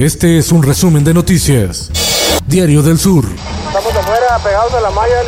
Este 0.00 0.38
es 0.38 0.50
un 0.50 0.62
resumen 0.62 1.04
de 1.04 1.12
noticias. 1.12 1.90
Diario 2.46 2.82
del 2.82 2.98
Sur. 2.98 3.26
Estamos 3.66 3.94
afuera, 3.94 4.38
pegados 4.42 4.72
a 4.72 4.80
la 4.80 4.90
malla. 4.90 5.20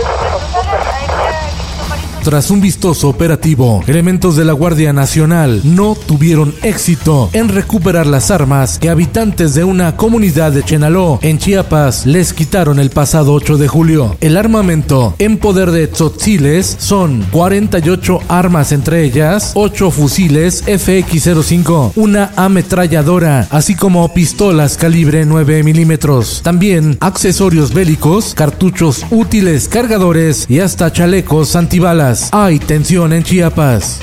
Tras 2.23 2.53
un 2.53 2.61
vistoso 2.61 3.09
operativo, 3.09 3.83
elementos 3.89 4.37
de 4.37 4.45
la 4.45 4.53
Guardia 4.53 4.93
Nacional 4.93 5.61
no 5.65 5.97
tuvieron 5.97 6.55
éxito 6.63 7.29
en 7.33 7.49
recuperar 7.49 8.07
las 8.07 8.31
armas 8.31 8.79
que 8.79 8.91
habitantes 8.91 9.55
de 9.55 9.65
una 9.65 9.97
comunidad 9.97 10.53
de 10.53 10.63
Chenaló, 10.63 11.19
en 11.23 11.39
Chiapas, 11.39 12.07
les 12.07 12.33
quitaron 12.33 12.79
el 12.79 12.91
pasado 12.91 13.33
8 13.35 13.59
de 13.59 13.67
julio. 13.67 14.17
El 14.21 14.37
armamento 14.37 15.17
en 15.19 15.37
poder 15.37 15.73
de 15.73 15.89
tzotziles 15.89 16.77
son 16.79 17.27
48 17.33 18.21
armas, 18.29 18.71
entre 18.71 19.03
ellas 19.03 19.51
8 19.55 19.91
fusiles 19.91 20.65
FX-05, 20.65 21.93
una 21.97 22.31
ametralladora, 22.37 23.49
así 23.51 23.75
como 23.75 24.15
pistolas 24.15 24.77
calibre 24.77 25.27
9 25.27 25.65
milímetros. 25.65 26.41
También 26.45 26.99
accesorios 27.01 27.75
bélicos, 27.75 28.33
cartuchos 28.35 29.05
útiles, 29.11 29.67
cargadores 29.67 30.47
y 30.49 30.61
hasta 30.61 30.93
chalecos 30.93 31.57
antibalas. 31.57 32.12
Hay 32.33 32.59
tensión 32.59 33.13
en 33.13 33.23
Chiapas. 33.23 34.01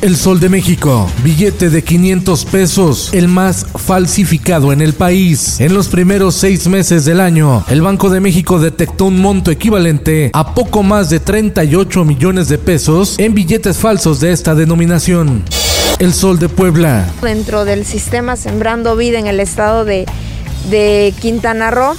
El 0.00 0.16
Sol 0.16 0.38
de 0.38 0.48
México, 0.48 1.10
billete 1.24 1.70
de 1.70 1.82
500 1.82 2.44
pesos, 2.44 3.10
el 3.12 3.26
más 3.26 3.66
falsificado 3.74 4.72
en 4.72 4.80
el 4.80 4.92
país. 4.92 5.58
En 5.58 5.74
los 5.74 5.88
primeros 5.88 6.36
seis 6.36 6.68
meses 6.68 7.04
del 7.04 7.20
año, 7.20 7.64
el 7.68 7.82
Banco 7.82 8.08
de 8.08 8.20
México 8.20 8.60
detectó 8.60 9.06
un 9.06 9.20
monto 9.20 9.50
equivalente 9.50 10.30
a 10.34 10.54
poco 10.54 10.84
más 10.84 11.10
de 11.10 11.18
38 11.18 12.04
millones 12.04 12.48
de 12.48 12.58
pesos 12.58 13.18
en 13.18 13.34
billetes 13.34 13.78
falsos 13.78 14.20
de 14.20 14.30
esta 14.30 14.54
denominación. 14.54 15.42
El 15.98 16.14
Sol 16.14 16.38
de 16.38 16.48
Puebla. 16.48 17.10
Dentro 17.20 17.64
del 17.64 17.84
sistema 17.84 18.36
Sembrando 18.36 18.94
Vida 18.94 19.18
en 19.18 19.26
el 19.26 19.40
estado 19.40 19.84
de, 19.84 20.06
de 20.70 21.12
Quintana 21.20 21.72
Roo, 21.72 21.96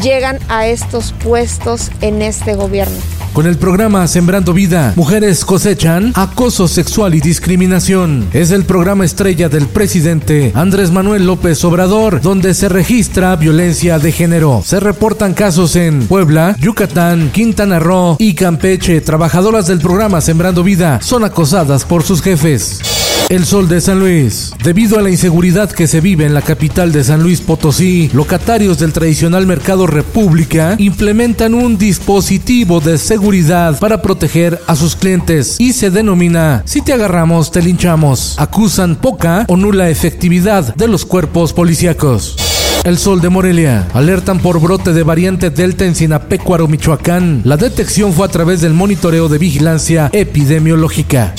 llegan 0.00 0.38
a 0.48 0.66
estos 0.68 1.12
puestos 1.22 1.90
en 2.00 2.22
este 2.22 2.54
gobierno. 2.54 3.11
Con 3.32 3.46
el 3.46 3.56
programa 3.56 4.06
Sembrando 4.08 4.52
Vida, 4.52 4.92
mujeres 4.94 5.46
cosechan 5.46 6.12
acoso 6.14 6.68
sexual 6.68 7.14
y 7.14 7.20
discriminación. 7.20 8.28
Es 8.34 8.50
el 8.50 8.66
programa 8.66 9.06
estrella 9.06 9.48
del 9.48 9.68
presidente 9.68 10.52
Andrés 10.54 10.90
Manuel 10.90 11.24
López 11.24 11.64
Obrador, 11.64 12.20
donde 12.20 12.52
se 12.52 12.68
registra 12.68 13.34
violencia 13.36 13.98
de 13.98 14.12
género. 14.12 14.62
Se 14.66 14.80
reportan 14.80 15.32
casos 15.32 15.76
en 15.76 16.06
Puebla, 16.06 16.56
Yucatán, 16.60 17.30
Quintana 17.30 17.78
Roo 17.78 18.16
y 18.18 18.34
Campeche. 18.34 19.00
Trabajadoras 19.00 19.66
del 19.66 19.80
programa 19.80 20.20
Sembrando 20.20 20.62
Vida 20.62 21.00
son 21.00 21.24
acosadas 21.24 21.86
por 21.86 22.02
sus 22.02 22.20
jefes. 22.20 23.01
El 23.32 23.46
Sol 23.46 23.66
de 23.66 23.80
San 23.80 23.98
Luis. 23.98 24.52
Debido 24.62 24.98
a 24.98 25.02
la 25.02 25.08
inseguridad 25.08 25.72
que 25.72 25.86
se 25.86 26.02
vive 26.02 26.26
en 26.26 26.34
la 26.34 26.42
capital 26.42 26.92
de 26.92 27.02
San 27.02 27.22
Luis 27.22 27.40
Potosí, 27.40 28.10
locatarios 28.12 28.78
del 28.78 28.92
tradicional 28.92 29.46
mercado 29.46 29.86
República 29.86 30.74
implementan 30.76 31.54
un 31.54 31.78
dispositivo 31.78 32.80
de 32.80 32.98
seguridad 32.98 33.78
para 33.78 34.02
proteger 34.02 34.60
a 34.66 34.76
sus 34.76 34.96
clientes 34.96 35.56
y 35.58 35.72
se 35.72 35.90
denomina 35.90 36.62
Si 36.66 36.82
te 36.82 36.92
agarramos, 36.92 37.50
te 37.50 37.62
linchamos. 37.62 38.38
Acusan 38.38 38.96
poca 38.96 39.46
o 39.48 39.56
nula 39.56 39.88
efectividad 39.88 40.74
de 40.74 40.88
los 40.88 41.06
cuerpos 41.06 41.54
policíacos. 41.54 42.36
El 42.84 42.98
Sol 42.98 43.22
de 43.22 43.30
Morelia. 43.30 43.88
Alertan 43.94 44.40
por 44.40 44.60
brote 44.60 44.92
de 44.92 45.04
variante 45.04 45.48
Delta 45.48 45.86
en 45.86 45.94
Sinapecuaro, 45.94 46.68
Michoacán. 46.68 47.40
La 47.44 47.56
detección 47.56 48.12
fue 48.12 48.26
a 48.26 48.30
través 48.30 48.60
del 48.60 48.74
monitoreo 48.74 49.30
de 49.30 49.38
vigilancia 49.38 50.10
epidemiológica. 50.12 51.32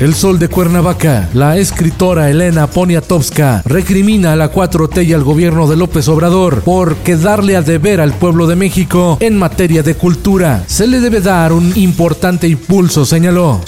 El 0.00 0.14
Sol 0.14 0.40
de 0.40 0.48
Cuernavaca, 0.48 1.28
la 1.34 1.56
escritora 1.56 2.28
Elena 2.28 2.66
Poniatowska 2.66 3.62
recrimina 3.64 4.32
a 4.32 4.36
la 4.36 4.52
4T 4.52 5.06
y 5.06 5.12
al 5.12 5.22
gobierno 5.22 5.68
de 5.68 5.76
López 5.76 6.08
Obrador 6.08 6.62
por 6.62 6.96
darle 7.22 7.56
a 7.56 7.62
deber 7.62 8.00
al 8.00 8.12
pueblo 8.12 8.48
de 8.48 8.56
México 8.56 9.16
en 9.20 9.38
materia 9.38 9.84
de 9.84 9.94
cultura. 9.94 10.64
Se 10.66 10.88
le 10.88 10.98
debe 11.00 11.20
dar 11.20 11.52
un 11.52 11.72
importante 11.76 12.48
impulso, 12.48 13.04
señaló. 13.04 13.60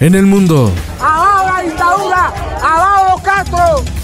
En 0.00 0.14
el 0.14 0.26
mundo. 0.26 0.70
¡Abajo 2.62 3.22
Castro! 3.22 3.99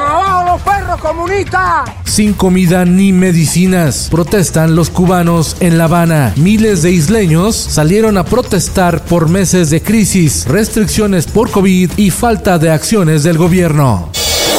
¡Abajo 0.00 0.52
los 0.52 0.62
perros 0.62 1.00
comunistas! 1.00 1.90
sin 2.10 2.34
comida 2.34 2.84
ni 2.84 3.12
medicinas. 3.12 4.08
Protestan 4.10 4.74
los 4.74 4.90
cubanos 4.90 5.56
en 5.60 5.78
La 5.78 5.84
Habana. 5.84 6.34
Miles 6.36 6.82
de 6.82 6.90
isleños 6.90 7.56
salieron 7.56 8.18
a 8.18 8.24
protestar 8.24 9.02
por 9.04 9.30
meses 9.30 9.70
de 9.70 9.80
crisis, 9.80 10.44
restricciones 10.46 11.26
por 11.26 11.50
COVID 11.50 11.92
y 11.96 12.10
falta 12.10 12.58
de 12.58 12.70
acciones 12.70 13.22
del 13.22 13.38
gobierno. 13.38 14.10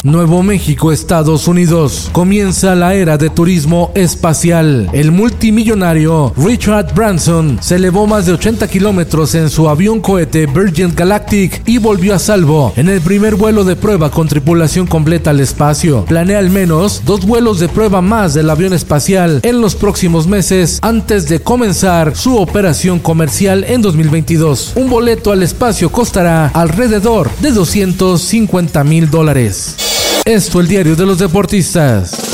Nuevo 0.04 0.42
México, 0.42 0.90
Estados 0.90 1.46
Unidos. 1.46 2.10
Comienza 2.12 2.74
la 2.74 2.94
era 2.94 3.18
de 3.18 3.30
turismo 3.30 3.92
espacial. 3.94 4.90
El 4.92 5.12
multimillonario 5.12 6.32
Richard 6.36 6.92
Branson 6.92 7.58
se 7.60 7.76
elevó 7.76 8.08
más 8.08 8.26
de 8.26 8.32
80 8.32 8.66
kilómetros 8.66 9.36
en 9.36 9.48
su 9.48 9.68
avión 9.68 10.00
cohete 10.00 10.46
Virgin 10.46 10.92
Galactic 10.94 11.62
y 11.66 11.78
volvió 11.78 12.16
a 12.16 12.18
salvo 12.18 12.72
en 12.74 12.88
el 12.88 13.00
primer 13.00 13.36
vuelo 13.36 13.62
de 13.62 13.76
prueba 13.76 14.10
con 14.10 14.26
tripulación 14.26 14.88
completa 14.88 15.30
al 15.30 15.38
espacio. 15.38 16.04
Planea 16.06 16.40
al 16.40 16.50
menos 16.50 17.02
dos 17.04 17.24
vuelos 17.24 17.60
de 17.60 17.68
prueba 17.68 18.02
más 18.02 18.34
del 18.34 18.50
avión 18.50 18.72
espacial 18.72 19.40
en 19.44 19.60
los 19.60 19.76
próximos 19.76 20.26
meses 20.26 20.80
antes 20.82 21.28
de 21.28 21.40
comenzar 21.40 22.16
su 22.16 22.38
operación 22.38 22.98
comercial 22.98 23.64
en 23.68 23.82
2022. 23.82 24.72
Un 24.74 24.90
boleto 24.90 25.30
al 25.30 25.44
espacio 25.44 25.92
costará 25.92 26.48
alrededor 26.48 27.30
de 27.40 27.52
250 27.52 28.82
mil 28.82 29.08
dólares. 29.08 29.76
Esto 30.24 30.60
el 30.60 30.68
diario 30.68 30.94
de 30.94 31.04
los 31.04 31.18
deportistas. 31.18 32.32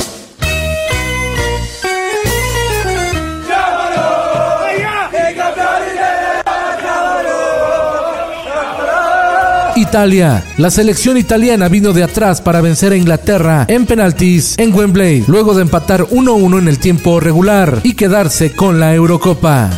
Italia. 9.74 10.44
La 10.58 10.70
selección 10.70 11.16
italiana 11.16 11.68
vino 11.68 11.94
de 11.94 12.02
atrás 12.02 12.42
para 12.42 12.60
vencer 12.60 12.92
a 12.92 12.96
Inglaterra 12.96 13.64
en 13.68 13.86
penaltis 13.86 14.54
en 14.58 14.74
Wembley, 14.74 15.24
luego 15.26 15.54
de 15.54 15.62
empatar 15.62 16.02
1-1 16.02 16.58
en 16.58 16.68
el 16.68 16.78
tiempo 16.78 17.20
regular 17.20 17.80
y 17.84 17.94
quedarse 17.94 18.54
con 18.54 18.80
la 18.80 18.94
Eurocopa. 18.94 19.70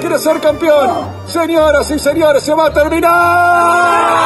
Quiere 0.00 0.18
ser 0.18 0.40
campeón. 0.40 0.90
Señoras 1.26 1.90
y 1.90 1.98
señores, 1.98 2.42
se 2.42 2.54
va 2.54 2.66
a 2.66 2.72
terminar. 2.72 4.16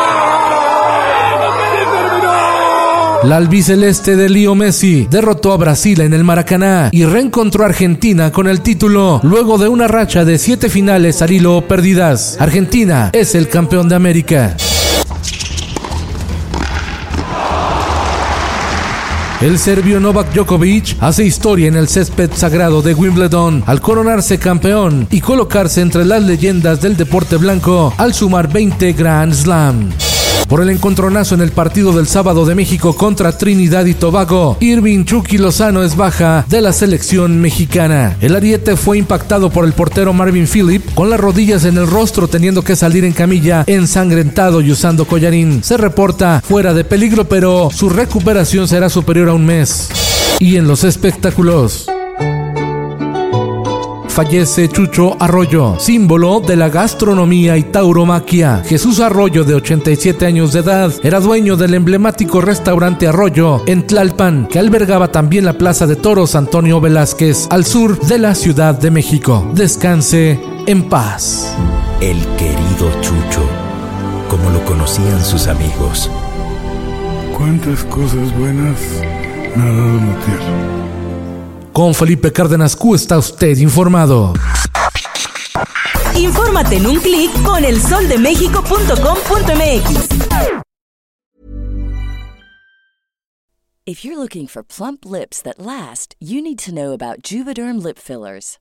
La 3.23 3.37
albiceleste 3.37 4.17
de 4.17 4.31
Leo 4.31 4.55
Messi 4.55 5.07
derrotó 5.11 5.53
a 5.53 5.59
Brasil 5.59 6.01
en 6.01 6.15
el 6.15 6.25
Maracaná 6.25 6.89
y 6.91 7.05
reencontró 7.05 7.65
a 7.65 7.67
Argentina 7.67 8.33
con 8.33 8.49
el 8.49 8.63
título 8.63 9.21
luego 9.23 9.59
de 9.59 9.69
una 9.69 9.87
racha 9.87 10.25
de 10.25 10.39
siete 10.39 10.71
finales 10.71 11.21
al 11.21 11.31
hilo 11.31 11.61
perdidas. 11.69 12.39
Argentina 12.41 13.11
es 13.13 13.35
el 13.35 13.49
campeón 13.49 13.89
de 13.91 13.95
América. 13.95 14.57
El 19.41 19.59
serbio 19.59 20.01
Novak 20.01 20.35
Djokovic 20.35 20.99
hace 21.01 21.25
historia 21.25 21.69
en 21.69 21.75
el 21.75 21.89
césped 21.89 22.31
sagrado 22.35 22.83
de 22.83 22.93
Wimbledon 22.93 23.65
al 23.65 23.81
coronarse 23.81 24.39
campeón 24.39 25.09
y 25.11 25.23
colocarse 25.23 25.81
entre 25.81 26.05
las 26.05 26.23
leyendas 26.23 26.83
del 26.83 26.95
deporte 26.95 27.39
blanco 27.39 27.95
al 27.97 28.13
sumar 28.13 28.53
20 28.53 28.93
Grand 28.93 29.33
Slam. 29.33 29.89
Por 30.51 30.61
el 30.61 30.71
encontronazo 30.71 31.37
en 31.37 31.43
el 31.43 31.53
partido 31.53 31.93
del 31.93 32.09
sábado 32.09 32.45
de 32.45 32.57
México 32.57 32.97
contra 32.97 33.39
Trinidad 33.39 33.85
y 33.85 33.95
Tobago, 33.95 34.57
Irving 34.59 35.05
Chucky 35.05 35.39
Lozano 35.39 35.85
es 35.85 35.95
baja 35.95 36.45
de 36.49 36.61
la 36.61 36.73
selección 36.73 37.41
mexicana. 37.41 38.17
El 38.21 38.35
ariete 38.35 38.75
fue 38.75 38.99
impactado 38.99 39.51
por 39.51 39.65
el 39.65 39.75
portero 39.75 40.13
Marvin 40.13 40.49
Phillip 40.49 40.93
con 40.95 41.09
las 41.09 41.21
rodillas 41.21 41.65
en 41.67 41.79
el 41.79 41.87
rostro 41.87 42.27
teniendo 42.27 42.63
que 42.63 42.75
salir 42.75 43.05
en 43.05 43.13
camilla 43.13 43.63
ensangrentado 43.69 44.61
y 44.61 44.73
usando 44.73 45.05
collarín. 45.05 45.63
Se 45.63 45.77
reporta 45.77 46.43
fuera 46.45 46.75
de 46.75 46.83
peligro 46.83 47.29
pero 47.29 47.71
su 47.73 47.89
recuperación 47.89 48.67
será 48.67 48.89
superior 48.89 49.29
a 49.29 49.35
un 49.35 49.47
mes. 49.47 49.89
Y 50.41 50.57
en 50.57 50.67
los 50.67 50.83
espectáculos. 50.83 51.90
Fallece 54.11 54.69
Chucho 54.69 55.17
Arroyo, 55.21 55.77
símbolo 55.79 56.41
de 56.41 56.57
la 56.57 56.69
gastronomía 56.69 57.57
y 57.57 57.63
tauromaquia. 57.63 58.63
Jesús 58.67 58.99
Arroyo, 59.01 59.45
de 59.45 59.55
87 59.55 60.27
años 60.27 60.53
de 60.53 60.61
edad, 60.61 60.93
era 61.03 61.21
dueño 61.21 61.57
del 61.57 61.75
emblemático 61.75 62.41
restaurante 62.41 63.07
Arroyo 63.07 63.63
en 63.67 63.87
Tlalpan, 63.87 64.49
que 64.49 64.59
albergaba 64.59 65.09
también 65.13 65.45
la 65.45 65.55
Plaza 65.55 65.87
de 65.87 65.97
Toros 65.97 66.35
Antonio 66.35 66.81
Velázquez, 66.81 67.47
al 67.51 67.65
sur 67.65 67.99
de 68.01 68.19
la 68.19 68.35
Ciudad 68.35 68.79
de 68.79 68.91
México. 68.91 69.49
Descanse 69.55 70.41
en 70.67 70.89
paz. 70.89 71.57
El 72.01 72.19
querido 72.37 72.91
Chucho, 73.01 73.49
como 74.29 74.51
lo 74.51 74.65
conocían 74.65 75.25
sus 75.25 75.47
amigos. 75.47 76.11
Cuántas 77.39 77.85
cosas 77.85 78.37
buenas 78.37 78.79
me 79.57 79.63
ha 79.63 79.67
dado 79.67 79.95
la 79.95 80.25
tierra. 80.25 81.00
Con 81.73 81.95
Felipe 81.95 82.33
Cárdenas 82.33 82.75
Q 82.75 82.97
está 82.97 83.17
usted 83.19 83.57
informado. 83.59 84.33
Infórmate 86.17 86.77
en 86.77 86.87
un 86.87 86.99
clic 87.01 87.31
con 87.45 87.65
elsoldemexico.com.mx. 87.65 90.09
If 93.87 94.05
you're 94.05 94.19
looking 94.19 94.47
for 94.47 94.63
plump 94.63 95.05
lips 95.05 95.43
that 95.43 95.59
last, 95.59 96.15
you 96.21 96.41
need 96.43 96.59
to 96.61 96.73
know 96.73 96.93
about 96.93 97.23
Juvederm 97.23 97.83
lip 97.83 97.99
fillers. 97.99 98.59